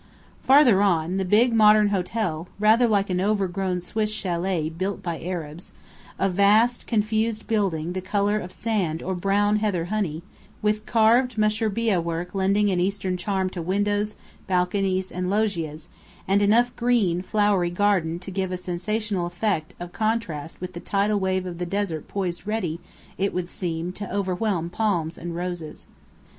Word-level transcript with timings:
Farther 0.41 0.81
on, 0.81 1.17
the 1.17 1.23
big, 1.25 1.53
modern 1.53 1.89
hotel, 1.89 2.47
rather 2.59 2.87
like 2.87 3.11
an 3.11 3.21
overgrown 3.21 3.81
Swiss 3.81 4.11
chalet 4.11 4.67
built 4.67 5.03
by 5.03 5.21
Arabs 5.21 5.71
a 6.17 6.27
vast, 6.27 6.87
confused 6.87 7.45
building 7.45 7.93
the 7.93 8.01
colour 8.01 8.39
of 8.39 8.51
sand 8.51 9.03
or 9.03 9.13
brown 9.13 9.57
heather 9.57 9.85
honey, 9.93 10.23
with 10.59 10.87
carved 10.87 11.35
mushrbiyeh 11.35 12.01
work 12.03 12.33
lending 12.33 12.71
an 12.71 12.79
Eastern 12.79 13.15
charm 13.15 13.47
to 13.51 13.61
windows, 13.61 14.15
balconies, 14.47 15.11
and 15.11 15.29
loggias, 15.29 15.87
and 16.27 16.41
enough 16.41 16.75
green, 16.75 17.21
flowery 17.21 17.69
garden 17.69 18.17
to 18.17 18.31
give 18.31 18.51
a 18.51 18.57
sensational 18.57 19.27
effect 19.27 19.75
of 19.79 19.93
contrast 19.93 20.59
with 20.59 20.73
the 20.73 20.79
tidal 20.79 21.19
wave 21.19 21.45
of 21.45 21.59
desert 21.69 22.07
poised 22.07 22.47
ready, 22.47 22.79
it 23.19 23.35
would 23.35 23.47
seem, 23.47 23.91
to 23.91 24.11
overwhelm 24.11 24.67
palms 24.67 25.15
and 25.15 25.35
roses. 25.35 25.85